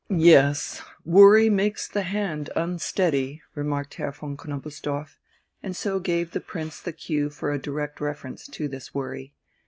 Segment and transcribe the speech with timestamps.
[0.09, 5.19] "Yes, worry makes the hand unsteady," remarked Herr von Knobelsdorff,
[5.61, 9.35] and so gave the Prince the cue for a direct reference to this worry.